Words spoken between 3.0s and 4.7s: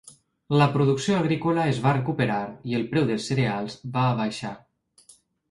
dels cereals va baixar.